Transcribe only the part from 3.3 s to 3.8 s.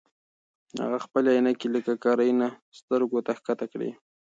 ښکته